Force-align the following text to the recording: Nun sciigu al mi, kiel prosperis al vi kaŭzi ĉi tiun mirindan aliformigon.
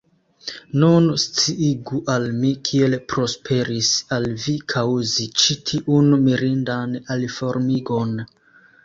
Nun 0.83 1.03
sciigu 1.23 1.99
al 2.13 2.23
mi, 2.37 2.53
kiel 2.69 2.97
prosperis 3.13 3.89
al 4.17 4.25
vi 4.45 4.55
kaŭzi 4.73 5.29
ĉi 5.43 5.57
tiun 5.73 6.11
mirindan 6.23 6.97
aliformigon. 7.19 8.17